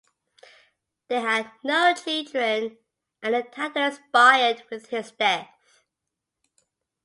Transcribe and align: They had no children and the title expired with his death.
They 1.09 1.21
had 1.21 1.51
no 1.63 1.93
children 1.93 2.79
and 3.21 3.35
the 3.35 3.43
title 3.43 3.85
expired 3.87 4.63
with 4.71 4.87
his 4.87 5.11
death. 5.11 5.85